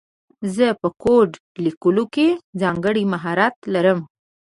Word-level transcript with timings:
زه 0.55 0.67
په 0.81 0.87
کوډ 1.03 1.29
لیکلو 1.65 2.03
کې 2.13 2.27
ځانګړی 2.61 3.03
مهارت 3.13 3.55
لرم 3.73 3.99